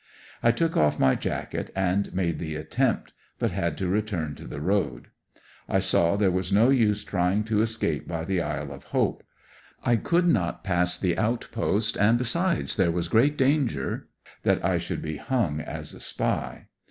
[0.41, 4.59] I took off my jacket and made the attempt, but had to return to the
[4.59, 5.09] road.
[5.69, 9.21] I saw there was no use trjang to escape by the Isle of Hope.
[9.83, 14.07] I could not pass the outpost, and besides, there was great danger
[14.41, 16.65] that I should be hung as a spy.